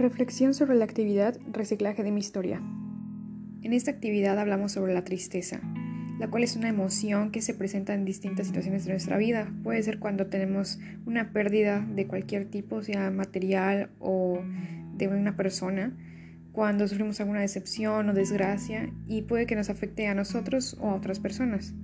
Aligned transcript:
Reflexión 0.00 0.54
sobre 0.54 0.76
la 0.76 0.86
actividad 0.86 1.38
reciclaje 1.52 2.02
de 2.02 2.10
mi 2.10 2.20
historia. 2.20 2.62
En 3.62 3.74
esta 3.74 3.90
actividad 3.90 4.38
hablamos 4.38 4.72
sobre 4.72 4.94
la 4.94 5.04
tristeza, 5.04 5.60
la 6.18 6.28
cual 6.30 6.42
es 6.42 6.56
una 6.56 6.70
emoción 6.70 7.30
que 7.30 7.42
se 7.42 7.52
presenta 7.52 7.92
en 7.92 8.06
distintas 8.06 8.46
situaciones 8.46 8.86
de 8.86 8.92
nuestra 8.92 9.18
vida. 9.18 9.52
Puede 9.62 9.82
ser 9.82 9.98
cuando 9.98 10.28
tenemos 10.28 10.78
una 11.04 11.34
pérdida 11.34 11.86
de 11.86 12.06
cualquier 12.06 12.46
tipo, 12.46 12.82
sea 12.82 13.10
material 13.10 13.90
o 13.98 14.42
de 14.96 15.08
una 15.08 15.36
persona, 15.36 15.94
cuando 16.52 16.88
sufrimos 16.88 17.20
alguna 17.20 17.40
decepción 17.40 18.08
o 18.08 18.14
desgracia 18.14 18.90
y 19.06 19.20
puede 19.20 19.44
que 19.44 19.54
nos 19.54 19.68
afecte 19.68 20.06
a 20.06 20.14
nosotros 20.14 20.78
o 20.80 20.88
a 20.88 20.94
otras 20.94 21.20
personas. 21.20 21.74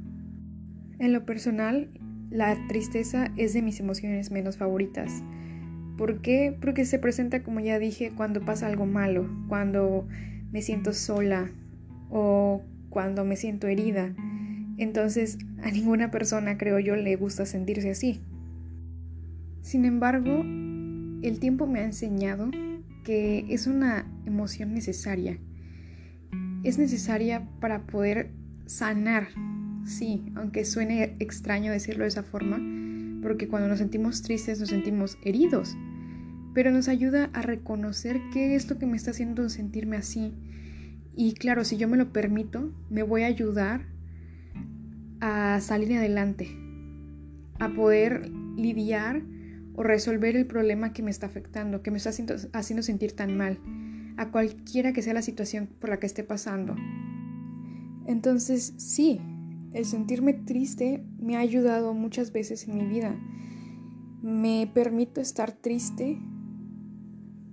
En 0.98 1.12
lo 1.12 1.26
personal, 1.26 1.90
la 2.30 2.56
tristeza 2.66 3.30
es 3.36 3.52
de 3.52 3.60
mis 3.60 3.78
emociones 3.78 4.30
menos 4.30 4.56
favoritas 4.56 5.22
¿Por 5.96 6.20
qué? 6.20 6.56
Porque 6.60 6.84
se 6.84 6.98
presenta, 6.98 7.42
como 7.42 7.60
ya 7.60 7.78
dije, 7.78 8.12
cuando 8.14 8.44
pasa 8.44 8.66
algo 8.66 8.86
malo, 8.86 9.28
cuando 9.48 10.06
me 10.52 10.62
siento 10.62 10.92
sola 10.92 11.50
o 12.10 12.62
cuando 12.90 13.24
me 13.24 13.36
siento 13.36 13.66
herida. 13.66 14.14
Entonces, 14.78 15.38
a 15.62 15.70
ninguna 15.70 16.10
persona, 16.10 16.58
creo 16.58 16.78
yo, 16.78 16.96
le 16.96 17.16
gusta 17.16 17.46
sentirse 17.46 17.90
así. 17.90 18.20
Sin 19.62 19.84
embargo, 19.84 20.42
el 21.22 21.38
tiempo 21.40 21.66
me 21.66 21.80
ha 21.80 21.84
enseñado 21.84 22.50
que 23.04 23.46
es 23.48 23.66
una 23.66 24.06
emoción 24.26 24.74
necesaria. 24.74 25.38
Es 26.62 26.78
necesaria 26.78 27.48
para 27.60 27.86
poder 27.86 28.30
sanar, 28.66 29.28
sí, 29.84 30.24
aunque 30.34 30.64
suene 30.64 31.14
extraño 31.20 31.72
decirlo 31.72 32.02
de 32.02 32.08
esa 32.08 32.22
forma, 32.22 32.60
porque 33.22 33.48
cuando 33.48 33.68
nos 33.68 33.78
sentimos 33.78 34.22
tristes 34.22 34.60
nos 34.60 34.68
sentimos 34.68 35.18
heridos, 35.24 35.76
pero 36.56 36.70
nos 36.70 36.88
ayuda 36.88 37.28
a 37.34 37.42
reconocer 37.42 38.18
qué 38.32 38.54
es 38.54 38.70
lo 38.70 38.78
que 38.78 38.86
me 38.86 38.96
está 38.96 39.10
haciendo 39.10 39.50
sentirme 39.50 39.98
así. 39.98 40.32
Y 41.14 41.34
claro, 41.34 41.64
si 41.64 41.76
yo 41.76 41.86
me 41.86 41.98
lo 41.98 42.14
permito, 42.14 42.72
me 42.88 43.02
voy 43.02 43.24
a 43.24 43.26
ayudar 43.26 43.82
a 45.20 45.60
salir 45.60 45.94
adelante, 45.94 46.48
a 47.58 47.74
poder 47.74 48.30
lidiar 48.56 49.22
o 49.74 49.82
resolver 49.82 50.34
el 50.34 50.46
problema 50.46 50.94
que 50.94 51.02
me 51.02 51.10
está 51.10 51.26
afectando, 51.26 51.82
que 51.82 51.90
me 51.90 51.98
está 51.98 52.08
haciendo, 52.08 52.82
sentir 52.82 53.12
tan 53.12 53.36
mal, 53.36 53.60
a 54.16 54.30
cualquiera 54.30 54.94
que 54.94 55.02
sea 55.02 55.12
la 55.12 55.20
situación 55.20 55.68
por 55.78 55.90
la 55.90 55.98
que 55.98 56.06
esté 56.06 56.24
pasando. 56.24 56.74
Entonces, 58.06 58.72
sí, 58.78 59.20
el 59.74 59.84
sentirme 59.84 60.32
triste 60.32 61.04
me 61.18 61.36
ha 61.36 61.40
ayudado 61.40 61.92
muchas 61.92 62.32
veces 62.32 62.66
en 62.66 62.78
mi 62.78 62.86
vida. 62.86 63.14
Me 64.22 64.70
permito 64.72 65.20
estar 65.20 65.52
triste 65.52 66.18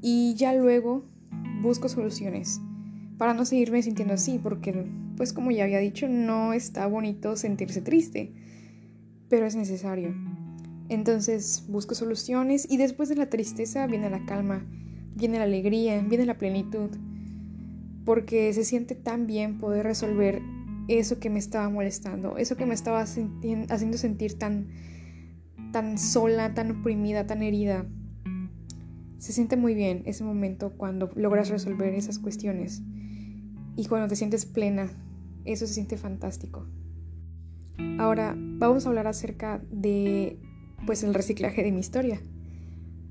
y 0.06 0.36
ya 0.36 0.54
luego 0.54 1.06
busco 1.62 1.88
soluciones 1.88 2.60
para 3.18 3.34
no 3.34 3.46
seguirme 3.46 3.82
sintiendo 3.82 4.14
así, 4.14 4.38
porque 4.38 4.86
pues 5.16 5.32
como 5.32 5.50
ya 5.50 5.64
había 5.64 5.80
dicho, 5.80 6.10
no 6.10 6.52
está 6.52 6.86
bonito 6.88 7.38
sentirse 7.38 7.82
triste, 7.82 8.34
pero 9.30 9.46
es 9.46 9.56
necesario. 9.56 10.14
Entonces 10.90 11.64
busco 11.70 11.96
soluciones 11.96 12.70
y 12.70 12.76
después 12.76 13.08
de 13.08 13.16
la 13.16 13.30
tristeza 13.30 13.88
viene 13.88 14.10
la 14.10 14.26
calma, 14.26 14.66
viene 15.16 15.38
la 15.38 15.46
alegría, 15.46 16.02
viene 16.02 16.26
la 16.26 16.38
plenitud, 16.38 16.90
porque 18.04 18.52
se 18.52 18.66
siente 18.66 18.96
tan 18.96 19.26
bien 19.26 19.58
poder 19.58 19.86
resolver 19.86 20.42
eso 20.90 21.18
que 21.22 21.30
me 21.30 21.40
estaba 21.40 21.70
molestando, 21.70 22.36
eso 22.36 22.58
que 22.58 22.66
me 22.66 22.74
estaba 22.74 23.02
haciendo 23.02 23.98
sentir 23.98 24.38
tan, 24.38 24.68
tan 25.72 25.98
sola, 25.98 26.54
tan 26.54 26.72
oprimida, 26.72 27.26
tan 27.26 27.42
herida. 27.42 27.88
Se 29.24 29.32
siente 29.32 29.56
muy 29.56 29.74
bien 29.74 30.04
ese 30.06 30.26
momento 30.26 30.74
cuando 30.76 31.10
logras 31.16 31.48
resolver 31.48 31.94
esas 31.94 32.20
cuestiones 32.20 32.84
y 33.78 33.86
cuando 33.86 34.10
te 34.10 34.18
sientes 34.18 34.46
plena. 34.46 34.92
Eso 35.46 35.66
se 35.66 35.76
siente 35.76 35.96
fantástico. 35.96 36.68
Ahora 38.00 38.36
vamos 38.38 38.86
a 38.86 38.90
hablar 38.90 39.08
acerca 39.08 39.64
de 39.72 40.42
pues 40.86 41.06
el 41.06 41.14
reciclaje 41.14 41.64
de 41.64 41.72
mi 41.72 41.80
historia. 41.80 42.22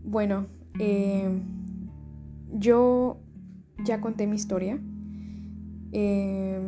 Bueno, 0.05 0.49
eh, 0.79 1.31
yo 2.53 3.23
ya 3.83 4.03
conté 4.03 4.27
mi 4.27 4.37
historia. 4.37 4.79
Eh, 5.93 6.61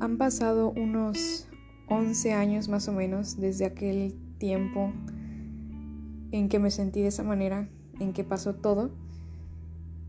han 0.00 0.16
pasado 0.16 0.70
unos 0.70 1.50
11 1.90 2.32
años 2.32 2.70
más 2.70 2.88
o 2.88 2.94
menos 2.94 3.38
desde 3.38 3.66
aquel 3.66 4.14
tiempo 4.38 4.90
en 6.30 6.48
que 6.48 6.58
me 6.58 6.70
sentí 6.70 7.02
de 7.02 7.08
esa 7.08 7.22
manera, 7.22 7.68
en 8.00 8.12
que 8.12 8.24
pasó 8.24 8.54
todo. 8.54 8.90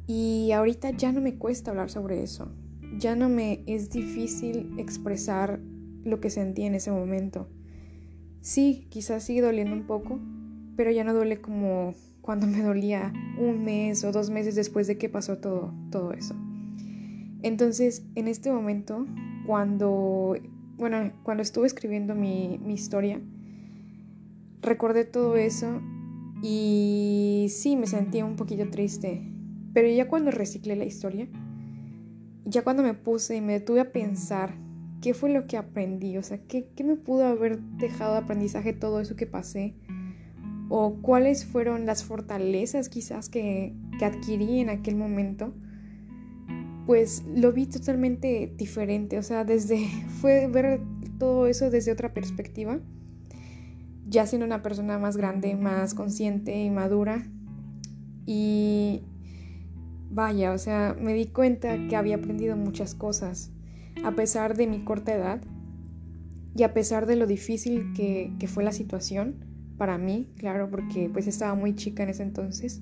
Y 0.08 0.52
ahorita 0.52 0.92
ya 0.92 1.12
no 1.12 1.22
me 1.22 1.36
cuesta 1.36 1.72
hablar 1.72 1.90
sobre 1.90 2.24
eso. 2.24 2.52
Ya 2.98 3.16
no 3.16 3.30
me 3.30 3.64
es 3.68 3.90
difícil 3.90 4.74
expresar 4.78 5.60
lo 6.04 6.20
que 6.22 6.30
sentí 6.30 6.64
en 6.64 6.76
ese 6.76 6.92
momento. 6.92 7.50
Sí, 8.42 8.88
quizás 8.90 9.24
sigue 9.24 9.42
doliendo 9.42 9.76
un 9.76 9.86
poco, 9.86 10.20
pero 10.78 10.92
ya 10.92 11.04
no 11.04 11.14
duele 11.14 11.42
como 11.42 11.94
cuando 12.22 12.48
me 12.48 12.62
dolía 12.62 13.14
un 13.40 13.64
mes 13.64 14.04
o 14.04 14.12
dos 14.12 14.30
meses 14.30 14.56
después 14.56 14.88
de 14.88 14.98
que 14.98 15.10
pasó 15.10 15.38
todo, 15.38 15.74
todo 15.92 16.14
eso. 16.14 16.36
Entonces, 17.42 18.06
en 18.16 18.28
este 18.28 18.52
momento 18.52 19.06
cuando, 19.46 20.36
bueno, 20.78 21.12
cuando 21.24 21.42
estuve 21.42 21.68
escribiendo 21.68 22.16
mi, 22.16 22.60
mi 22.62 22.74
historia, 22.74 23.22
recordé 24.62 25.06
todo 25.06 25.38
eso 25.38 25.82
y 26.42 27.48
sí, 27.50 27.76
me 27.76 27.88
sentía 27.88 28.26
un 28.26 28.36
poquito 28.36 28.70
triste. 28.70 29.22
Pero 29.74 29.90
ya 29.90 30.08
cuando 30.08 30.32
reciclé 30.32 30.76
la 30.76 30.86
historia, 30.86 31.28
ya 32.46 32.64
cuando 32.64 32.84
me 32.84 32.94
puse 32.94 33.36
y 33.36 33.42
me 33.42 33.54
detuve 33.54 33.82
a 33.82 33.92
pensar 33.92 34.56
qué 35.02 35.14
fue 35.14 35.30
lo 35.30 35.48
que 35.48 35.58
aprendí, 35.58 36.18
o 36.18 36.24
sea, 36.24 36.40
qué, 36.48 36.70
qué 36.76 36.84
me 36.84 36.96
pudo 36.96 37.26
haber 37.26 37.60
dejado 37.60 38.14
de 38.14 38.20
aprendizaje 38.20 38.74
todo 38.74 39.00
eso 39.00 39.16
que 39.16 39.28
pasé, 39.28 39.76
o 40.70 40.96
cuáles 41.02 41.46
fueron 41.46 41.86
las 41.86 42.04
fortalezas 42.04 42.90
quizás 42.90 43.30
que, 43.30 43.74
que 44.00 44.06
adquirí 44.06 44.60
en 44.60 44.70
aquel 44.70 44.96
momento, 44.96 45.54
pues 46.86 47.24
lo 47.36 47.52
vi 47.52 47.68
totalmente 47.68 48.54
diferente, 48.58 49.18
o 49.18 49.24
sea, 49.24 49.44
desde 49.44 49.88
fue 50.22 50.48
ver 50.48 50.82
todo 51.20 51.48
eso 51.48 51.70
desde 51.70 51.92
otra 51.92 52.14
perspectiva, 52.14 52.80
ya 54.08 54.26
siendo 54.26 54.46
una 54.46 54.62
persona 54.62 54.98
más 54.98 55.18
grande, 55.18 55.56
más 55.56 55.94
consciente 55.94 56.64
y 56.64 56.70
madura. 56.70 57.28
Y 58.26 59.04
vaya, 60.10 60.52
o 60.52 60.58
sea, 60.58 60.96
me 61.00 61.14
di 61.14 61.26
cuenta 61.28 61.88
que 61.88 61.96
había 61.96 62.16
aprendido 62.16 62.56
muchas 62.56 62.96
cosas, 62.96 63.52
a 64.04 64.12
pesar 64.12 64.56
de 64.56 64.68
mi 64.68 64.84
corta 64.84 65.14
edad 65.14 65.42
y 66.56 66.64
a 66.64 66.74
pesar 66.74 67.06
de 67.06 67.16
lo 67.16 67.28
difícil 67.28 67.94
que, 67.94 68.48
fue 68.48 68.64
la 68.64 68.72
situación 68.72 69.46
para 69.78 69.98
mí, 69.98 70.34
claro, 70.38 70.70
porque 70.72 71.10
pues 71.12 71.28
estaba 71.28 71.54
muy 71.54 71.76
chica 71.76 72.04
en 72.04 72.10
ese 72.10 72.24
entonces. 72.24 72.82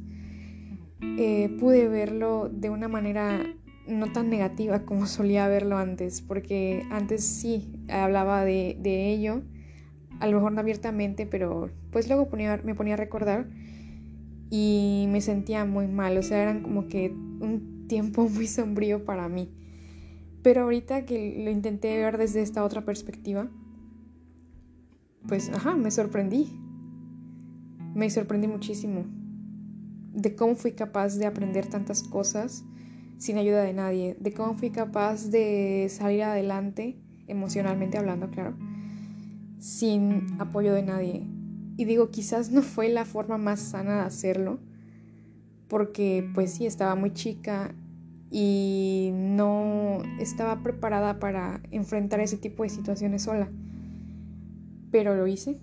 Eh, 1.17 1.55
pude 1.59 1.87
verlo 1.89 2.49
de 2.49 2.69
una 2.69 2.87
manera 2.87 3.43
no 3.87 4.11
tan 4.11 4.29
negativa 4.29 4.85
como 4.85 5.05
solía 5.07 5.47
verlo 5.47 5.77
antes, 5.77 6.21
porque 6.21 6.83
antes 6.89 7.23
sí 7.23 7.79
hablaba 7.89 8.45
de, 8.45 8.77
ello, 8.85 9.43
a 10.19 10.27
lo 10.27 10.37
mejor 10.37 10.51
no 10.51 10.59
abiertamente, 10.59 11.25
pero 11.25 11.69
pues 11.91 12.07
luego 12.07 12.29
me 12.63 12.75
ponía 12.75 12.93
a 12.93 12.97
recordar 12.97 13.47
y 14.49 15.07
me 15.09 15.21
sentía 15.21 15.65
muy 15.65 15.87
mal, 15.87 16.17
o 16.17 16.23
sea, 16.23 16.41
eran 16.41 16.61
como 16.61 16.87
que 16.87 17.09
un 17.09 17.85
tiempo 17.87 18.27
muy 18.29 18.47
sombrío 18.47 19.05
para 19.05 19.27
mí. 19.27 19.49
Pero 20.41 20.63
ahorita 20.63 21.05
que 21.05 21.41
lo 21.43 21.49
intenté 21.49 21.97
ver 21.97 22.17
desde 22.17 22.41
esta 22.41 22.63
otra 22.63 22.85
perspectiva, 22.85 23.49
pues, 25.27 25.49
ajá, 25.49 25.75
me 25.75 25.89
sorprendí. 25.89 26.59
Me 27.95 28.09
sorprendí 28.09 28.47
muchísimo 28.47 29.05
de 30.13 30.35
cómo 30.35 30.55
fui 30.55 30.71
capaz 30.71 31.15
de 31.17 31.25
aprender 31.25 31.67
tantas 31.67 32.03
cosas 32.03 32.63
sin 33.17 33.37
ayuda 33.37 33.63
de 33.63 33.73
nadie, 33.73 34.15
de 34.19 34.33
cómo 34.33 34.55
fui 34.55 34.69
capaz 34.69 35.29
de 35.29 35.87
salir 35.89 36.23
adelante, 36.23 36.97
emocionalmente 37.27 37.97
hablando, 37.97 38.29
claro, 38.29 38.55
sin 39.65 40.39
apoyo 40.39 40.75
de 40.75 40.83
nadie. 40.83 41.23
Y 41.75 41.85
digo, 41.85 42.11
quizás 42.11 42.51
no 42.51 42.61
fue 42.61 42.87
la 42.87 43.03
forma 43.03 43.39
más 43.39 43.59
sana 43.59 43.95
de 43.95 44.01
hacerlo, 44.01 44.59
porque 45.67 46.29
pues 46.35 46.53
sí, 46.53 46.67
estaba 46.67 46.93
muy 46.93 47.11
chica 47.13 47.73
y 48.29 49.09
no 49.11 50.03
estaba 50.19 50.61
preparada 50.61 51.19
para 51.19 51.61
enfrentar 51.71 52.19
ese 52.19 52.37
tipo 52.37 52.61
de 52.61 52.69
situaciones 52.69 53.23
sola. 53.23 53.49
Pero 54.91 55.15
lo 55.15 55.25
hice. 55.25 55.59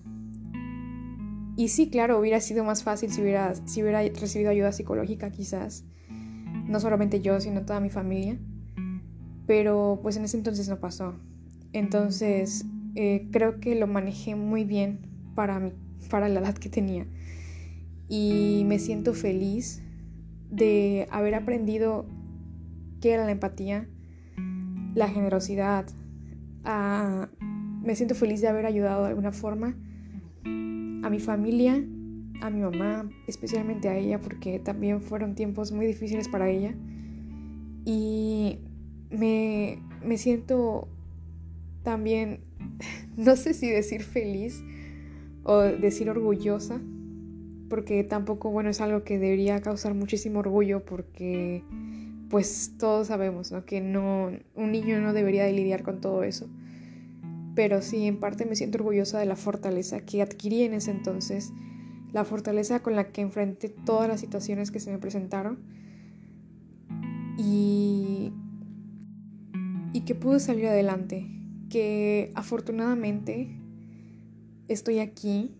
Y 1.56 1.68
sí, 1.68 1.88
claro, 1.88 2.18
hubiera 2.18 2.40
sido 2.40 2.64
más 2.64 2.82
fácil 2.82 3.12
si 3.12 3.22
hubiera, 3.22 3.54
si 3.54 3.82
hubiera 3.82 4.02
recibido 4.02 4.50
ayuda 4.50 4.72
psicológica 4.72 5.30
quizás 5.30 5.84
no 6.66 6.80
solamente 6.80 7.20
yo, 7.20 7.40
sino 7.40 7.62
toda 7.62 7.78
mi 7.78 7.90
familia. 7.90 8.36
Pero 9.46 10.00
pues 10.02 10.16
en 10.16 10.24
ese 10.24 10.38
entonces 10.38 10.68
no 10.68 10.80
pasó. 10.80 11.14
Entonces 11.72 12.64
eh, 12.94 13.28
creo 13.30 13.60
que 13.60 13.74
lo 13.74 13.86
manejé 13.86 14.34
muy 14.34 14.64
bien 14.64 15.00
para, 15.34 15.72
para 16.10 16.28
la 16.28 16.40
edad 16.40 16.54
que 16.54 16.68
tenía. 16.68 17.06
Y 18.08 18.64
me 18.66 18.78
siento 18.78 19.14
feliz 19.14 19.82
de 20.50 21.06
haber 21.10 21.34
aprendido 21.34 22.06
qué 23.00 23.12
era 23.12 23.24
la 23.24 23.32
empatía, 23.32 23.88
la 24.94 25.08
generosidad. 25.08 25.86
me 26.64 27.94
siento 27.96 28.14
feliz 28.14 28.40
de 28.40 28.48
haber 28.48 28.66
ayudado 28.66 29.02
de 29.02 29.08
alguna 29.08 29.32
forma 29.32 29.74
a 30.44 31.10
mi 31.10 31.18
familia, 31.18 31.82
a 32.42 32.50
mi 32.50 32.60
mamá, 32.60 33.08
especialmente 33.26 33.88
a 33.88 33.96
ella, 33.96 34.20
porque 34.20 34.58
también 34.58 35.00
fueron 35.00 35.34
tiempos 35.34 35.72
muy 35.72 35.86
difíciles 35.86 36.28
para 36.28 36.48
ella. 36.48 36.74
Y 37.84 38.58
me, 39.10 39.78
me 40.04 40.18
siento 40.18 40.88
también, 41.82 42.40
no 43.16 43.36
sé 43.36 43.54
si 43.54 43.68
decir 43.68 44.02
feliz 44.02 44.62
o 45.44 45.58
decir 45.58 46.10
orgullosa, 46.10 46.80
porque 47.68 48.04
tampoco, 48.04 48.50
bueno, 48.50 48.70
es 48.70 48.80
algo 48.80 49.02
que 49.02 49.18
debería 49.18 49.60
causar 49.60 49.94
muchísimo 49.94 50.40
orgullo 50.40 50.84
porque 50.84 51.62
pues 52.28 52.76
todos 52.78 53.08
sabemos, 53.08 53.52
¿no? 53.52 53.66
Que 53.66 53.80
no, 53.80 54.30
un 54.54 54.72
niño 54.72 55.00
no 55.00 55.12
debería 55.12 55.44
de 55.44 55.52
lidiar 55.52 55.82
con 55.82 56.00
todo 56.00 56.22
eso. 56.22 56.48
Pero 57.54 57.82
sí, 57.82 58.06
en 58.06 58.20
parte 58.20 58.46
me 58.46 58.56
siento 58.56 58.78
orgullosa 58.78 59.18
de 59.18 59.26
la 59.26 59.36
fortaleza 59.36 60.00
que 60.00 60.22
adquirí 60.22 60.62
en 60.62 60.72
ese 60.72 60.90
entonces, 60.92 61.52
la 62.12 62.24
fortaleza 62.24 62.80
con 62.80 62.96
la 62.96 63.12
que 63.12 63.20
enfrenté 63.20 63.68
todas 63.68 64.08
las 64.08 64.20
situaciones 64.20 64.70
que 64.70 64.80
se 64.80 64.90
me 64.90 64.98
presentaron 64.98 65.58
y, 67.36 68.32
y 69.92 70.00
que 70.02 70.14
pude 70.14 70.40
salir 70.40 70.68
adelante, 70.68 71.26
que 71.72 72.32
afortunadamente 72.34 73.48
estoy 74.68 74.98
aquí, 74.98 75.56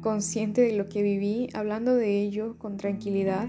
consciente 0.00 0.62
de 0.62 0.72
lo 0.72 0.88
que 0.88 1.02
viví, 1.02 1.50
hablando 1.52 1.94
de 1.94 2.22
ello 2.22 2.56
con 2.56 2.78
tranquilidad, 2.78 3.48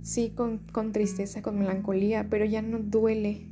sí 0.00 0.30
con, 0.30 0.58
con 0.70 0.92
tristeza, 0.92 1.42
con 1.42 1.58
melancolía, 1.58 2.28
pero 2.30 2.44
ya 2.44 2.62
no 2.62 2.78
duele, 2.78 3.48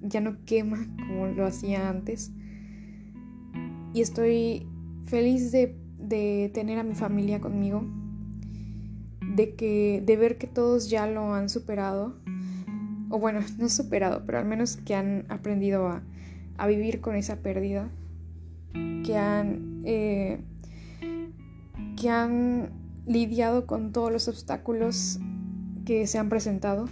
ya 0.00 0.20
no 0.20 0.44
quema 0.44 0.86
como 1.08 1.26
lo 1.26 1.44
hacía 1.44 1.88
antes. 1.88 2.30
Y 3.92 4.02
estoy 4.02 4.68
feliz 5.06 5.50
de, 5.50 5.76
de 5.98 6.48
tener 6.54 6.78
a 6.78 6.84
mi 6.84 6.94
familia 6.94 7.40
conmigo, 7.40 7.82
de, 9.34 9.56
que, 9.56 10.00
de 10.06 10.16
ver 10.16 10.38
que 10.38 10.46
todos 10.46 10.88
ya 10.88 11.08
lo 11.08 11.34
han 11.34 11.48
superado, 11.48 12.20
o 13.08 13.18
bueno, 13.18 13.40
no 13.58 13.68
superado, 13.68 14.22
pero 14.26 14.38
al 14.38 14.44
menos 14.44 14.76
que 14.76 14.94
han 14.94 15.26
aprendido 15.28 15.88
a, 15.88 16.04
a 16.60 16.66
vivir 16.66 17.00
con 17.00 17.16
esa 17.16 17.36
pérdida 17.36 17.88
que 19.02 19.16
han, 19.16 19.80
eh, 19.86 20.40
que 21.96 22.10
han 22.10 22.68
lidiado 23.06 23.66
con 23.66 23.92
todos 23.92 24.12
los 24.12 24.28
obstáculos 24.28 25.18
que 25.86 26.06
se 26.06 26.18
han 26.18 26.28
presentado 26.28 26.90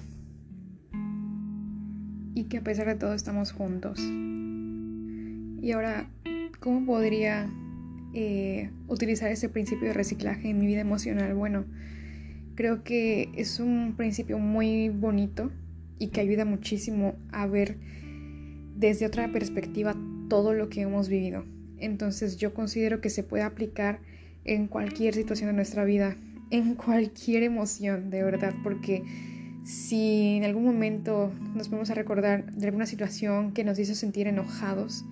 y 2.35 2.45
que 2.45 2.57
a 2.57 2.61
pesar 2.63 2.87
de 2.87 2.95
todo 2.95 3.13
estamos 3.13 3.53
juntos. 3.53 4.01
Y 4.01 5.73
ahora, 5.73 6.09
¿cómo 6.61 6.87
podría 6.87 7.51
eh, 8.15 8.71
utilizar 8.87 9.31
ese 9.31 9.51
principio 9.51 9.89
de 9.89 9.93
reciclaje 9.93 10.49
en 10.49 10.59
mi 10.59 10.67
vida 10.67 10.81
emocional? 10.81 11.35
Bueno, 11.35 11.67
creo 12.55 12.85
que 12.85 13.29
es 13.37 13.61
un 13.61 13.97
principio 13.99 14.39
muy 14.39 14.89
bonito 14.89 15.51
y 15.99 16.09
que 16.09 16.23
ayuda 16.23 16.47
muchísimo 16.47 17.17
a 17.33 17.47
ver 17.47 17.77
desde 18.79 19.07
otra 19.07 19.31
perspectiva 19.33 19.97
todo 20.29 20.55
lo 20.55 20.69
que 20.69 20.83
hemos 20.83 21.09
vivido. 21.09 21.45
Entonces 21.79 22.37
yo 22.37 22.55
considero 22.55 23.01
que 23.01 23.11
se 23.11 23.23
puede 23.23 23.43
aplicar 23.43 24.01
en 24.45 24.69
cualquier 24.69 25.15
situación 25.15 25.49
de 25.49 25.55
nuestra 25.55 25.85
vida, 25.85 26.17
en 26.51 26.75
cualquier 26.75 27.43
emoción, 27.43 28.11
de 28.11 28.23
verdad, 28.23 28.55
porque 28.63 29.03
si 29.65 30.37
en 30.37 30.45
algún 30.45 30.65
momento 30.65 31.31
nos 31.55 31.69
vamos 31.69 31.91
a 31.91 31.95
recordar 31.95 32.51
de 32.53 32.67
alguna 32.67 32.87
situación 32.87 33.53
que 33.53 33.65
nos 33.65 33.79
hizo 33.79 33.95
sentir 33.95 34.27
enojados, 34.27 35.05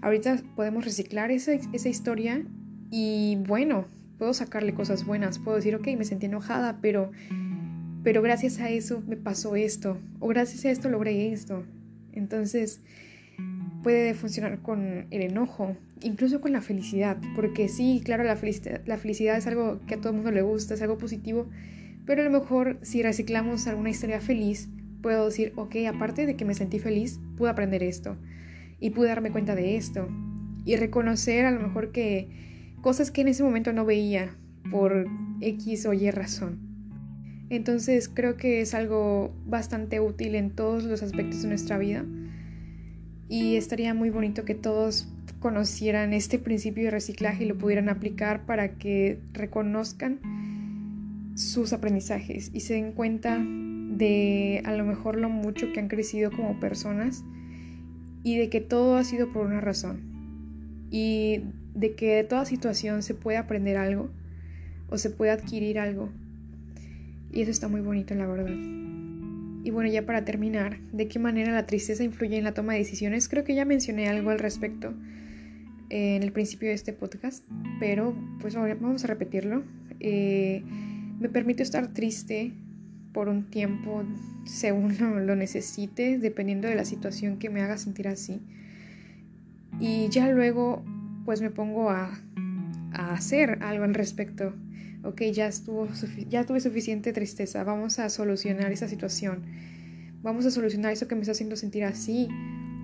ahorita 0.00 0.40
podemos 0.56 0.84
reciclar 0.84 1.30
esa, 1.30 1.52
esa 1.52 1.88
historia 1.88 2.42
y 2.90 3.36
bueno, 3.46 3.86
puedo 4.18 4.32
sacarle 4.32 4.72
cosas 4.74 5.04
buenas, 5.04 5.38
puedo 5.38 5.56
decir, 5.56 5.74
ok, 5.74 5.88
me 5.98 6.04
sentí 6.04 6.26
enojada, 6.26 6.78
pero, 6.80 7.10
pero 8.02 8.22
gracias 8.22 8.60
a 8.60 8.70
eso 8.70 9.02
me 9.06 9.16
pasó 9.16 9.56
esto, 9.56 9.98
o 10.20 10.28
gracias 10.28 10.64
a 10.64 10.70
esto 10.70 10.88
logré 10.88 11.32
esto. 11.32 11.64
Entonces, 12.12 12.80
puede 13.82 14.14
funcionar 14.14 14.60
con 14.60 15.06
el 15.10 15.22
enojo, 15.22 15.76
incluso 16.02 16.40
con 16.40 16.52
la 16.52 16.60
felicidad, 16.60 17.18
porque 17.34 17.68
sí, 17.68 18.00
claro, 18.04 18.24
la 18.24 18.36
felicidad, 18.36 19.36
es 19.36 19.46
algo 19.46 19.80
que 19.86 19.94
a 19.94 19.98
todo 19.98 20.10
el 20.10 20.16
mundo 20.16 20.30
le 20.30 20.42
gusta, 20.42 20.74
es 20.74 20.82
algo 20.82 20.98
positivo, 20.98 21.48
pero 22.06 22.22
a 22.22 22.24
lo 22.24 22.30
mejor 22.30 22.78
si 22.82 23.02
reciclamos 23.02 23.66
alguna 23.66 23.90
historia 23.90 24.20
feliz, 24.20 24.68
puedo 25.02 25.26
decir, 25.26 25.52
ok, 25.56 25.76
aparte 25.88 26.26
de 26.26 26.36
que 26.36 26.44
me 26.44 26.54
sentí 26.54 26.78
feliz, 26.78 27.18
pude 27.36 27.50
aprender 27.50 27.82
esto 27.82 28.16
y 28.78 28.90
pude 28.90 29.08
darme 29.08 29.32
cuenta 29.32 29.54
de 29.54 29.76
esto 29.76 30.08
y 30.64 30.76
reconocer 30.76 31.44
a 31.44 31.50
lo 31.50 31.60
mejor 31.60 31.90
que 31.90 32.28
cosas 32.80 33.10
que 33.10 33.22
en 33.22 33.28
ese 33.28 33.42
momento 33.42 33.72
no 33.72 33.84
veía 33.84 34.36
por 34.70 35.06
X 35.40 35.86
o 35.86 35.92
Y 35.92 36.10
razón. 36.10 36.71
Entonces 37.56 38.08
creo 38.08 38.38
que 38.38 38.62
es 38.62 38.72
algo 38.72 39.30
bastante 39.44 40.00
útil 40.00 40.36
en 40.36 40.52
todos 40.52 40.84
los 40.84 41.02
aspectos 41.02 41.42
de 41.42 41.48
nuestra 41.48 41.76
vida. 41.76 42.02
Y 43.28 43.56
estaría 43.56 43.92
muy 43.92 44.08
bonito 44.08 44.46
que 44.46 44.54
todos 44.54 45.06
conocieran 45.38 46.14
este 46.14 46.38
principio 46.38 46.84
de 46.84 46.90
reciclaje 46.92 47.44
y 47.44 47.48
lo 47.48 47.58
pudieran 47.58 47.90
aplicar 47.90 48.46
para 48.46 48.78
que 48.78 49.18
reconozcan 49.34 50.18
sus 51.34 51.74
aprendizajes 51.74 52.50
y 52.54 52.60
se 52.60 52.72
den 52.72 52.92
cuenta 52.92 53.38
de 53.38 54.62
a 54.64 54.72
lo 54.72 54.86
mejor 54.86 55.18
lo 55.18 55.28
mucho 55.28 55.72
que 55.74 55.80
han 55.80 55.88
crecido 55.88 56.30
como 56.30 56.58
personas 56.58 57.22
y 58.22 58.38
de 58.38 58.48
que 58.48 58.62
todo 58.62 58.96
ha 58.96 59.04
sido 59.04 59.30
por 59.30 59.44
una 59.44 59.60
razón 59.60 60.88
y 60.90 61.42
de 61.74 61.94
que 61.96 62.16
de 62.16 62.24
toda 62.24 62.46
situación 62.46 63.02
se 63.02 63.12
puede 63.12 63.36
aprender 63.36 63.76
algo 63.76 64.08
o 64.88 64.96
se 64.96 65.10
puede 65.10 65.32
adquirir 65.32 65.78
algo 65.78 66.10
y 67.32 67.42
eso 67.42 67.50
está 67.50 67.68
muy 67.68 67.80
bonito 67.80 68.14
la 68.14 68.26
verdad. 68.26 68.54
Y 69.64 69.70
bueno, 69.70 69.90
ya 69.90 70.04
para 70.04 70.24
terminar, 70.24 70.80
¿de 70.92 71.06
qué 71.06 71.18
manera 71.18 71.52
la 71.52 71.66
tristeza 71.66 72.02
influye 72.02 72.36
en 72.36 72.44
la 72.44 72.52
toma 72.52 72.72
de 72.72 72.80
decisiones? 72.80 73.28
Creo 73.28 73.44
que 73.44 73.54
ya 73.54 73.64
mencioné 73.64 74.08
algo 74.08 74.30
al 74.30 74.40
respecto 74.40 74.92
en 75.88 76.22
el 76.22 76.32
principio 76.32 76.68
de 76.68 76.74
este 76.74 76.92
podcast, 76.92 77.44
pero 77.78 78.16
pues 78.40 78.54
vamos 78.54 79.04
a 79.04 79.06
repetirlo. 79.06 79.62
Eh, 80.00 80.64
me 81.20 81.28
permite 81.28 81.62
estar 81.62 81.92
triste 81.92 82.52
por 83.12 83.28
un 83.28 83.50
tiempo 83.50 84.02
según 84.44 84.96
lo, 85.26 85.36
necesite, 85.36 86.18
dependiendo 86.18 86.66
de 86.66 86.74
la 86.74 86.84
situación 86.84 87.38
que 87.38 87.48
me 87.48 87.60
haga 87.60 87.78
sentir 87.78 88.08
así. 88.08 88.40
Y 89.78 90.08
ya 90.08 90.28
luego 90.28 90.82
pues 91.24 91.40
me 91.40 91.50
pongo 91.50 91.90
a, 91.90 92.18
a 92.92 93.12
hacer 93.12 93.58
algo 93.62 93.84
al 93.84 93.94
respecto 93.94 94.54
ok, 95.04 95.22
ya, 95.32 95.46
estuvo 95.46 95.88
ya 96.28 96.44
tuve 96.44 96.60
suficiente 96.60 97.12
tristeza, 97.12 97.64
vamos 97.64 97.98
a 97.98 98.08
solucionar 98.08 98.72
esa 98.72 98.88
situación, 98.88 99.42
vamos 100.22 100.46
a 100.46 100.50
solucionar 100.50 100.92
eso 100.92 101.08
que 101.08 101.14
me 101.14 101.22
está 101.22 101.32
haciendo 101.32 101.56
sentir 101.56 101.84
así, 101.84 102.28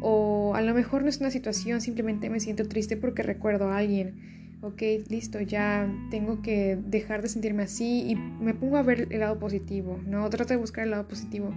o 0.00 0.54
a 0.54 0.62
lo 0.62 0.74
mejor 0.74 1.02
no 1.02 1.08
es 1.08 1.18
una 1.18 1.30
situación, 1.30 1.80
simplemente 1.80 2.30
me 2.30 2.40
siento 2.40 2.66
triste 2.68 2.96
porque 2.96 3.22
recuerdo 3.22 3.70
a 3.70 3.78
alguien, 3.78 4.58
ok, 4.62 4.82
listo, 5.08 5.40
ya 5.40 5.92
tengo 6.10 6.42
que 6.42 6.78
dejar 6.86 7.22
de 7.22 7.28
sentirme 7.28 7.62
así 7.64 8.10
y 8.10 8.16
me 8.16 8.54
pongo 8.54 8.76
a 8.76 8.82
ver 8.82 9.08
el 9.10 9.20
lado 9.20 9.38
positivo, 9.38 10.00
¿no? 10.06 10.28
Trato 10.30 10.54
de 10.54 10.56
buscar 10.58 10.84
el 10.84 10.90
lado 10.90 11.06
positivo. 11.06 11.52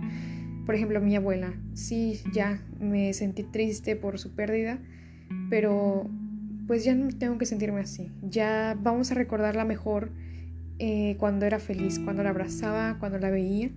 Por 0.66 0.76
ejemplo, 0.76 1.02
mi 1.02 1.16
abuela, 1.16 1.54
sí, 1.74 2.22
ya 2.34 2.62
me 2.80 3.14
sentí 3.14 3.44
triste 3.44 3.96
por 3.96 4.20
su 4.20 4.32
pérdida, 4.36 4.80
pero 5.50 6.08
pues 6.68 6.84
ya 6.84 6.94
no 6.94 7.10
tengo 7.10 7.38
que 7.38 7.46
sentirme 7.46 7.82
así, 7.82 8.12
ya 8.22 8.78
vamos 8.80 9.12
a 9.12 9.16
recordarla 9.16 9.66
mejor 9.66 10.12
eh, 10.84 11.16
cuando 11.20 11.46
era 11.46 11.60
feliz, 11.60 12.00
cuando 12.00 12.24
la 12.24 12.32
abrazaba, 12.32 12.98
cuando 12.98 13.20
la 13.20 13.30
veía. 13.30 13.70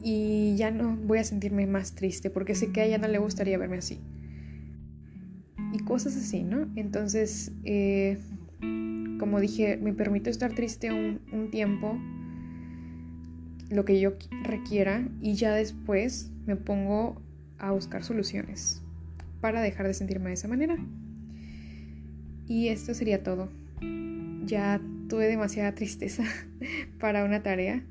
Y 0.00 0.54
ya 0.54 0.70
no 0.70 0.94
voy 0.94 1.18
a 1.18 1.24
sentirme 1.24 1.66
más 1.66 1.96
triste 1.96 2.30
porque 2.30 2.54
sé 2.54 2.70
que 2.70 2.82
a 2.82 2.84
ella 2.84 2.98
no 2.98 3.08
le 3.08 3.18
gustaría 3.18 3.58
verme 3.58 3.78
así. 3.78 3.98
Y 5.72 5.80
cosas 5.80 6.16
así, 6.16 6.44
¿no? 6.44 6.68
Entonces, 6.76 7.50
eh, 7.64 8.20
como 9.18 9.40
dije, 9.40 9.76
me 9.76 9.92
permito 9.92 10.30
estar 10.30 10.54
triste 10.54 10.92
un, 10.92 11.20
un 11.32 11.50
tiempo, 11.50 11.98
lo 13.70 13.84
que 13.84 13.98
yo 13.98 14.12
requiera, 14.44 15.08
y 15.20 15.34
ya 15.34 15.52
después 15.52 16.30
me 16.46 16.54
pongo 16.54 17.20
a 17.58 17.72
buscar 17.72 18.04
soluciones 18.04 18.82
para 19.40 19.62
dejar 19.62 19.88
de 19.88 19.94
sentirme 19.94 20.28
de 20.28 20.34
esa 20.34 20.46
manera. 20.46 20.78
Y 22.46 22.68
esto 22.68 22.94
sería 22.94 23.24
todo. 23.24 23.48
Ya 24.46 24.80
tuve 25.10 25.26
demasiada 25.26 25.74
tristeza 25.74 26.24
para 27.00 27.24
una 27.24 27.42
tarea, 27.42 27.82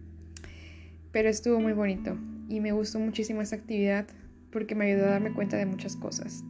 pero 1.11 1.29
estuvo 1.29 1.59
muy 1.59 1.73
bonito 1.73 2.17
y 2.47 2.61
me 2.61 2.71
gustó 2.71 2.97
muchísimo 2.99 3.41
esta 3.41 3.57
actividad 3.57 4.07
porque 4.51 4.73
me 4.73 4.85
ayudó 4.85 5.05
a 5.05 5.11
darme 5.11 5.33
cuenta 5.33 5.57
de 5.57 5.67
muchas 5.67 5.95
cosas. 5.95 6.43